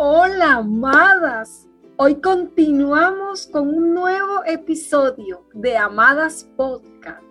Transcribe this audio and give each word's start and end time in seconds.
Hola, 0.00 0.58
amadas. 0.58 1.66
Hoy 1.96 2.20
continuamos 2.20 3.48
con 3.48 3.74
un 3.74 3.94
nuevo 3.94 4.44
episodio 4.46 5.44
de 5.54 5.76
Amadas 5.76 6.48
Podcast. 6.56 7.24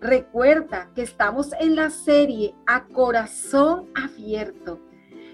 Recuerda 0.00 0.90
que 0.94 1.02
estamos 1.02 1.50
en 1.60 1.76
la 1.76 1.90
serie 1.90 2.54
A 2.66 2.86
Corazón 2.86 3.90
Abierto 3.94 4.80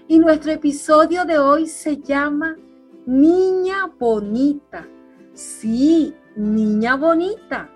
y 0.09 0.19
nuestro 0.19 0.51
episodio 0.51 1.23
de 1.23 1.39
hoy 1.39 1.67
se 1.67 2.01
llama 2.01 2.57
Niña 3.05 3.89
Bonita. 3.97 4.85
Sí, 5.31 6.13
Niña 6.35 6.97
Bonita. 6.97 7.69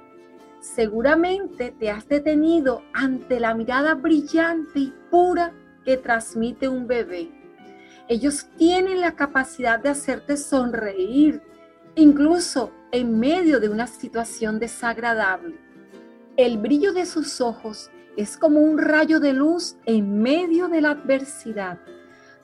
Seguramente 0.60 1.74
te 1.80 1.92
has 1.92 2.10
detenido 2.10 2.82
ante 2.92 3.40
la 3.40 3.56
mirada 3.56 3.96
brillante 3.96 4.80
y 4.80 4.94
pura 5.10 5.54
que 5.86 5.96
transmite 5.96 6.68
un 6.68 6.88
bebé 6.88 7.32
ellos 8.10 8.48
tienen 8.58 9.02
la 9.02 9.16
capacidad 9.16 9.80
de 9.80 9.90
hacerte 9.90 10.38
sonreír, 10.38 11.42
incluso 11.96 12.72
en 12.92 13.20
medio 13.20 13.60
de 13.60 13.70
una 13.70 13.88
situación 13.88 14.60
desagradable. 14.60 15.60
El 16.38 16.58
brillo 16.58 16.94
de 16.94 17.06
sus 17.06 17.42
ojos 17.42 17.92
es 18.16 18.38
como 18.38 18.62
un 18.62 18.78
rayo 18.78 19.20
de 19.20 19.34
luz 19.34 19.76
en 19.86 20.22
medio 20.22 20.70
de 20.70 20.82
la 20.82 20.92
adversidad. 20.92 21.80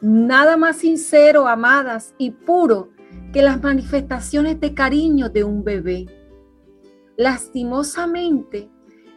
Nada 0.01 0.57
más 0.57 0.77
sincero, 0.77 1.47
amadas, 1.47 2.13
y 2.17 2.31
puro 2.31 2.89
que 3.31 3.41
las 3.41 3.61
manifestaciones 3.61 4.59
de 4.59 4.73
cariño 4.73 5.29
de 5.29 5.43
un 5.43 5.63
bebé. 5.63 6.07
Lastimosamente, 7.15 8.69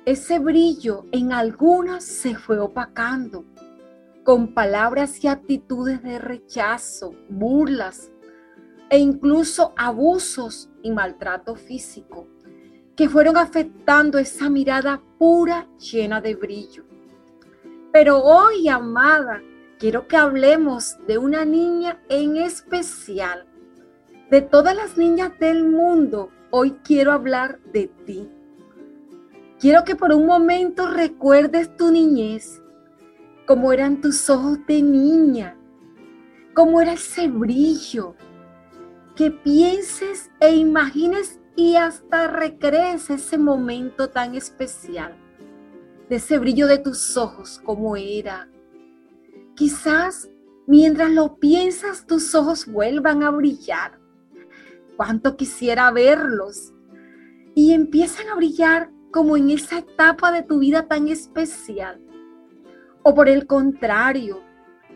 ese 0.05 0.39
brillo 0.39 1.07
en 1.11 1.33
algunas 1.33 2.05
se 2.05 2.37
fue 2.37 2.61
opacando 2.61 3.45
con 4.27 4.55
palabras 4.55 5.23
y 5.23 5.29
actitudes 5.29 6.03
de 6.03 6.19
rechazo, 6.19 7.15
burlas 7.29 8.11
e 8.91 8.99
incluso 8.99 9.73
abusos 9.77 10.69
y 10.83 10.91
maltrato 10.91 11.55
físico 11.55 12.27
que 12.97 13.09
fueron 13.09 13.37
afectando 13.37 14.19
esa 14.19 14.51
mirada 14.51 15.01
pura 15.17 15.69
llena 15.79 16.21
de 16.21 16.35
brillo. 16.35 16.83
Pero 17.93 18.19
hoy, 18.19 18.69
amada, 18.69 19.43
quiero 19.79 20.09
que 20.09 20.17
hablemos 20.17 20.97
de 21.07 21.19
una 21.19 21.45
niña 21.45 22.03
en 22.09 22.37
especial. 22.37 23.47
De 24.29 24.43
todas 24.43 24.75
las 24.75 24.99
niñas 24.99 25.39
del 25.39 25.69
mundo, 25.69 26.31
hoy 26.51 26.73
quiero 26.83 27.13
hablar 27.13 27.61
de 27.73 27.87
ti. 28.05 28.29
Quiero 29.61 29.85
que 29.85 29.95
por 29.95 30.13
un 30.13 30.27
momento 30.27 30.89
recuerdes 30.89 31.77
tu 31.77 31.93
niñez 31.93 32.61
cómo 33.47 33.73
eran 33.73 34.01
tus 34.01 34.29
ojos 34.29 34.59
de 34.67 34.83
niña, 34.83 35.57
cómo 36.53 36.81
era 36.81 36.95
ese 36.95 37.29
brillo, 37.29 38.17
que 39.15 39.31
pienses 39.31 40.31
e 40.41 40.57
imagines 40.57 41.41
y 41.55 41.77
hasta 41.77 42.27
recrees 42.27 43.09
ese 43.09 43.39
momento 43.39 44.11
tan 44.11 44.35
especial, 44.35 45.17
de 46.09 46.17
ese 46.17 46.39
brillo 46.39 46.67
de 46.67 46.79
tus 46.79 47.17
ojos, 47.17 47.61
cómo 47.65 47.97
era. 47.97 48.51
Quizás 49.55 50.29
mientras 50.67 51.11
lo 51.13 51.39
piensas 51.39 52.07
tus 52.07 52.35
ojos 52.35 52.67
vuelvan 52.67 53.23
a 53.23 53.31
brillar. 53.31 54.01
Cuánto 54.97 55.37
quisiera 55.37 55.91
verlos. 55.93 56.73
Y 57.55 57.73
empiezan 57.73 58.29
a 58.29 58.35
brillar 58.35 58.91
como 59.11 59.37
en 59.37 59.51
esa 59.51 59.79
etapa 59.79 60.31
de 60.31 60.43
tu 60.43 60.59
vida 60.59 60.89
tan 60.89 61.09
especial 61.09 62.06
o 63.09 63.15
por 63.15 63.29
el 63.29 63.47
contrario, 63.47 64.43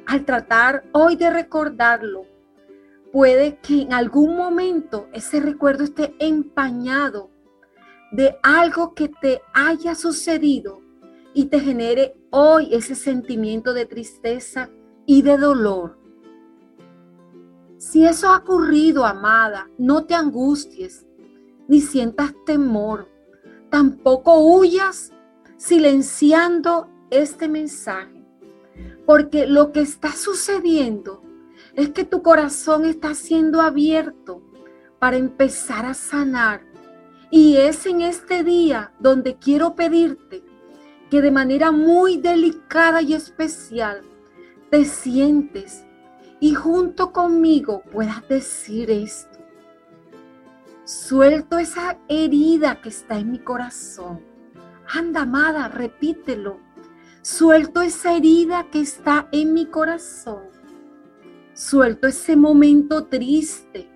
al 0.05 0.25
tratar 0.25 0.83
hoy 0.91 1.15
de 1.15 1.31
recordarlo, 1.31 2.27
puede 3.13 3.59
que 3.59 3.83
en 3.83 3.93
algún 3.93 4.37
momento 4.37 5.09
ese 5.13 5.39
recuerdo 5.39 5.85
esté 5.85 6.17
empañado 6.19 7.31
de 8.11 8.37
algo 8.43 8.95
que 8.95 9.09
te 9.09 9.43
haya 9.55 9.95
sucedido 9.95 10.81
y 11.35 11.45
te 11.45 11.61
genere 11.61 12.17
hoy 12.31 12.75
ese 12.75 12.97
sentimiento 12.97 13.75
de 13.75 13.87
tristeza 13.87 14.71
y 15.07 15.23
de 15.23 15.39
dolor. 15.39 15.97
Si 17.79 18.05
eso 18.05 18.31
ha 18.31 18.39
ocurrido, 18.39 19.07
amada, 19.07 19.71
no 19.79 20.05
te 20.07 20.17
angusties 20.17 21.07
ni 21.69 21.81
sientas 21.81 22.35
temor. 22.45 23.09
Tampoco 23.71 24.41
huyas 24.41 25.13
silenciando 25.57 26.89
este 27.11 27.49
mensaje, 27.49 28.25
porque 29.07 29.47
lo 29.47 29.73
que 29.73 29.81
está 29.81 30.13
sucediendo 30.13 31.23
es 31.75 31.91
que 31.91 32.05
tu 32.05 32.23
corazón 32.23 32.85
está 32.85 33.15
siendo 33.15 33.61
abierto 33.61 34.43
para 34.99 35.17
empezar 35.17 35.87
a 35.87 35.95
sanar. 35.95 36.63
Y 37.31 37.57
es 37.57 37.87
en 37.87 38.01
este 38.01 38.43
día 38.43 38.93
donde 38.99 39.37
quiero 39.37 39.75
pedirte 39.75 40.43
que 41.11 41.23
de 41.23 41.31
manera 41.31 41.73
muy 41.73 42.17
delicada 42.17 43.03
y 43.03 43.15
especial 43.15 44.03
te 44.71 44.85
sientes 44.85 45.85
y 46.39 46.55
junto 46.55 47.13
conmigo 47.13 47.83
puedas 47.93 48.27
decir 48.29 48.91
esto. 48.91 49.39
Suelto 50.85 51.59
esa 51.59 51.99
herida 52.09 52.81
que 52.81 52.89
está 52.89 53.19
en 53.19 53.31
mi 53.31 53.39
corazón. 53.39 54.23
Anda, 54.93 55.23
amada, 55.23 55.69
repítelo 55.69 56.59
Suelto 57.23 57.83
esa 57.83 58.17
herida 58.17 58.69
que 58.71 58.81
está 58.81 59.29
en 59.31 59.53
mi 59.53 59.67
corazón. 59.67 60.45
Suelto 61.53 62.07
ese 62.07 62.35
momento 62.35 63.09
triste. 63.09 63.91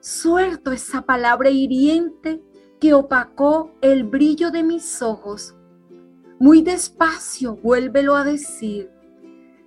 Suelto 0.00 0.72
esa 0.72 1.02
palabra 1.02 1.50
hiriente 1.50 2.42
que 2.80 2.94
opacó 2.94 3.74
el 3.82 4.04
brillo 4.04 4.50
de 4.50 4.62
mis 4.62 5.02
ojos. 5.02 5.54
Muy 6.38 6.62
despacio, 6.62 7.56
vuélvelo 7.56 8.16
a 8.16 8.24
decir. 8.24 8.90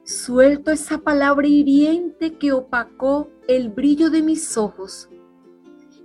Suelto 0.03 0.71
esa 0.71 0.97
palabra 0.97 1.47
hiriente 1.47 2.39
que 2.39 2.53
opacó 2.53 3.29
el 3.47 3.69
brillo 3.69 4.09
de 4.09 4.23
mis 4.23 4.57
ojos. 4.57 5.09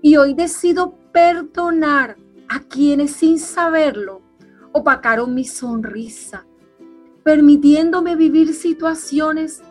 Y 0.03 0.17
hoy 0.19 0.35
decido 0.35 0.99
perdonar 1.13 2.19
a 2.51 2.61
quienes 2.61 3.13
sin 3.13 3.39
saberlo 3.39 4.21
opacaron 4.73 5.35
mi 5.35 5.45
sonrisa, 5.45 6.45
permitiéndome 7.29 8.17
vivir 8.17 8.55
situaciones 8.55 9.63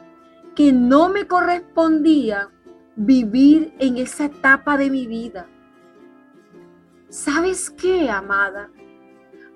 que 0.56 0.72
no 0.72 1.10
me 1.10 1.26
correspondía 1.26 2.52
vivir 2.96 3.74
en 3.80 3.98
esa 3.98 4.26
etapa 4.26 4.78
de 4.78 4.92
mi 4.92 5.08
vida. 5.08 5.48
¿Sabes 7.10 7.72
qué, 7.72 8.12
amada? 8.12 8.70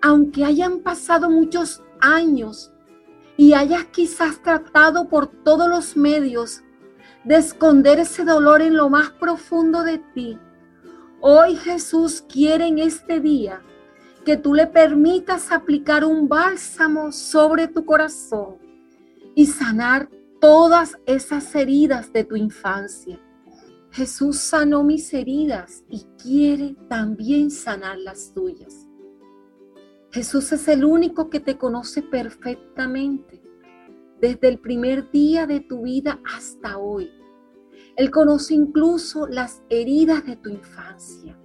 Aunque 0.01 0.43
hayan 0.43 0.79
pasado 0.79 1.29
muchos 1.29 1.83
años 1.99 2.73
y 3.37 3.53
hayas 3.53 3.85
quizás 3.85 4.41
tratado 4.41 5.07
por 5.07 5.27
todos 5.27 5.69
los 5.69 5.95
medios 5.95 6.63
de 7.23 7.35
esconder 7.35 7.99
ese 7.99 8.25
dolor 8.25 8.63
en 8.63 8.77
lo 8.77 8.89
más 8.89 9.11
profundo 9.11 9.83
de 9.83 9.99
ti, 9.99 10.39
hoy 11.19 11.55
Jesús 11.55 12.25
quiere 12.27 12.65
en 12.65 12.79
este 12.79 13.19
día 13.19 13.61
que 14.23 14.37
tú 14.37 14.53
le 14.53 14.67
permitas 14.67 15.51
aplicar 15.51 16.05
un 16.05 16.27
bálsamo 16.27 17.11
sobre 17.11 17.67
tu 17.67 17.85
corazón 17.85 18.57
y 19.35 19.47
sanar 19.47 20.09
todas 20.39 20.97
esas 21.05 21.53
heridas 21.55 22.11
de 22.13 22.23
tu 22.23 22.35
infancia. 22.35 23.19
Jesús 23.91 24.37
sanó 24.37 24.83
mis 24.83 25.13
heridas 25.13 25.83
y 25.89 26.05
quiere 26.21 26.75
también 26.87 27.51
sanar 27.51 27.97
las 27.97 28.33
tuyas. 28.33 28.87
Jesús 30.11 30.51
es 30.51 30.67
el 30.67 30.83
único 30.83 31.29
que 31.29 31.39
te 31.39 31.57
conoce 31.57 32.01
perfectamente, 32.01 33.41
desde 34.19 34.49
el 34.49 34.59
primer 34.59 35.09
día 35.09 35.47
de 35.47 35.61
tu 35.61 35.83
vida 35.83 36.19
hasta 36.35 36.77
hoy. 36.77 37.09
Él 37.95 38.11
conoce 38.11 38.53
incluso 38.53 39.27
las 39.27 39.63
heridas 39.69 40.25
de 40.25 40.35
tu 40.35 40.49
infancia. 40.49 41.37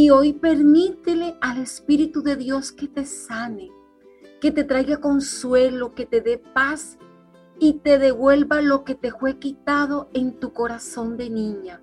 Y 0.00 0.08
hoy 0.08 0.32
permítele 0.32 1.36
al 1.42 1.58
Espíritu 1.58 2.22
de 2.22 2.34
Dios 2.34 2.72
que 2.72 2.88
te 2.88 3.04
sane, 3.04 3.70
que 4.40 4.50
te 4.50 4.64
traiga 4.64 4.96
consuelo, 4.96 5.94
que 5.94 6.06
te 6.06 6.22
dé 6.22 6.38
paz 6.38 6.96
y 7.58 7.74
te 7.74 7.98
devuelva 7.98 8.62
lo 8.62 8.82
que 8.82 8.94
te 8.94 9.10
fue 9.10 9.38
quitado 9.38 10.08
en 10.14 10.40
tu 10.40 10.54
corazón 10.54 11.18
de 11.18 11.28
niña. 11.28 11.82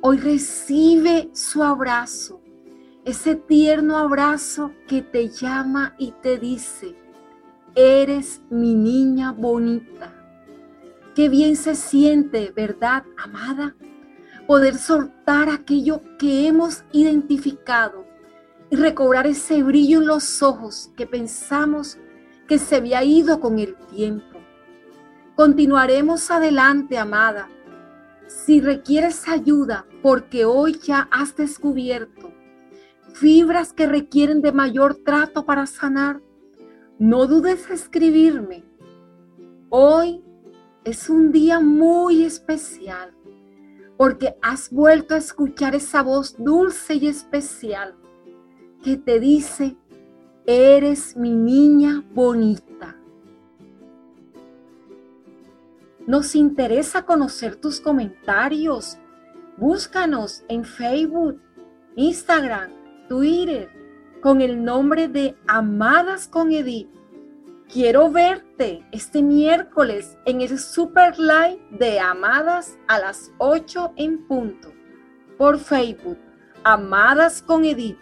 Hoy 0.00 0.18
recibe 0.18 1.28
su 1.32 1.64
abrazo, 1.64 2.40
ese 3.04 3.34
tierno 3.34 3.96
abrazo 3.96 4.70
que 4.86 5.02
te 5.02 5.28
llama 5.28 5.96
y 5.98 6.12
te 6.12 6.38
dice, 6.38 6.94
eres 7.74 8.42
mi 8.48 8.76
niña 8.76 9.32
bonita. 9.32 10.14
Qué 11.16 11.28
bien 11.28 11.56
se 11.56 11.74
siente, 11.74 12.52
¿verdad, 12.54 13.02
amada? 13.16 13.74
Poder 14.46 14.76
soltar 14.76 15.48
aquello 15.48 16.02
que 16.18 16.46
hemos 16.46 16.84
identificado 16.92 18.06
y 18.70 18.76
recobrar 18.76 19.26
ese 19.26 19.62
brillo 19.62 20.00
en 20.00 20.06
los 20.06 20.42
ojos 20.42 20.90
que 20.96 21.06
pensamos 21.06 21.98
que 22.48 22.58
se 22.58 22.76
había 22.76 23.02
ido 23.04 23.40
con 23.40 23.58
el 23.58 23.76
tiempo. 23.94 24.38
Continuaremos 25.34 26.30
adelante, 26.30 26.98
amada, 26.98 27.48
Si 28.26 28.60
requieres 28.60 29.28
ayuda 29.28 29.86
porque 30.02 30.44
hoy 30.46 30.78
ya 30.82 31.08
has 31.10 31.36
descubierto 31.36 32.34
fibras 33.14 33.72
que 33.72 33.86
requieren 33.86 34.42
de 34.42 34.52
mayor 34.52 34.96
trato 34.96 35.46
para 35.46 35.66
sanar, 35.66 36.20
no 36.98 37.26
dudes 37.26 37.66
en 37.68 37.74
escribirme. 37.74 38.64
Hoy 39.70 40.22
es 40.84 41.08
un 41.08 41.30
día 41.30 41.60
muy 41.60 42.24
especial 42.24 43.14
porque 43.96 44.36
has 44.42 44.70
vuelto 44.70 45.14
a 45.14 45.18
escuchar 45.18 45.74
esa 45.74 46.02
voz 46.02 46.36
dulce 46.38 46.94
y 46.94 47.06
especial 47.06 47.94
que 48.82 48.96
te 48.96 49.20
dice, 49.20 49.76
eres 50.46 51.16
mi 51.16 51.30
niña 51.30 52.04
bonita. 52.12 52.96
Nos 56.06 56.34
interesa 56.34 57.06
conocer 57.06 57.56
tus 57.56 57.80
comentarios. 57.80 58.98
Búscanos 59.56 60.44
en 60.48 60.64
Facebook, 60.64 61.40
Instagram, 61.96 62.70
Twitter 63.08 63.70
con 64.20 64.40
el 64.40 64.62
nombre 64.62 65.08
de 65.08 65.36
Amadas 65.46 66.28
con 66.28 66.52
Edith. 66.52 66.88
Quiero 67.72 68.10
verte 68.10 68.86
este 68.92 69.22
miércoles 69.22 70.16
en 70.26 70.42
el 70.42 70.58
Super 70.58 71.18
Live 71.18 71.60
de 71.70 71.98
Amadas 71.98 72.78
a 72.88 72.98
las 72.98 73.32
8 73.38 73.94
en 73.96 74.26
punto 74.26 74.72
por 75.38 75.58
Facebook. 75.58 76.18
Amadas 76.62 77.42
con 77.42 77.64
Edith. 77.64 77.98